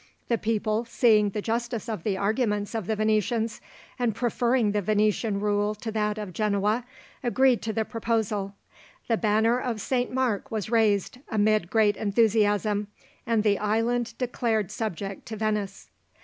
The 0.29 0.37
people, 0.39 0.83
seeing 0.85 1.29
the 1.29 1.43
justice 1.43 1.87
of 1.87 2.01
the 2.01 2.17
arguments 2.17 2.73
of 2.73 2.87
the 2.87 2.95
Venetians, 2.95 3.61
and 3.99 4.15
preferring 4.15 4.71
the 4.71 4.81
Venetian 4.81 5.39
rule 5.39 5.75
to 5.75 5.91
that 5.91 6.17
of 6.17 6.33
Genoa, 6.33 6.85
agreed 7.23 7.61
to 7.61 7.71
the 7.71 7.85
proposal. 7.85 8.55
The 9.07 9.15
banner 9.17 9.59
of 9.61 9.79
St. 9.79 10.11
Mark 10.11 10.49
was 10.49 10.71
raised 10.71 11.19
amid 11.29 11.69
great 11.69 11.97
enthusiasm, 11.97 12.87
and 13.27 13.43
the 13.43 13.59
island 13.59 14.15
declared 14.17 14.71
subject 14.71 15.27
to 15.27 15.35
Venice. 15.37 15.91